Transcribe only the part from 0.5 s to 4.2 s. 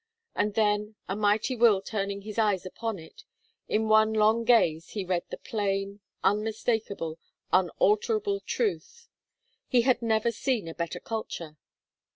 then, a mighty will turning his eyes upon it, in one